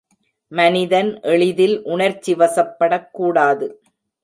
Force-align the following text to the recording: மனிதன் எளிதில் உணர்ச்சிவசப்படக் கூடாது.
மனிதன் 0.51 1.19
எளிதில் 1.23 1.85
உணர்ச்சிவசப்படக் 1.85 3.09
கூடாது. 3.11 3.67